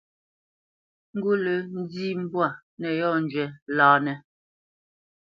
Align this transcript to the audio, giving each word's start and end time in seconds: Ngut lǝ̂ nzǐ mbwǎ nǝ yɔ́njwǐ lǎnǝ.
Ngut 1.15 1.37
lǝ̂ 1.45 1.57
nzǐ 1.79 2.05
mbwǎ 2.23 2.47
nǝ 2.79 2.89
yɔ́njwǐ 2.99 3.43
lǎnǝ. 3.77 4.13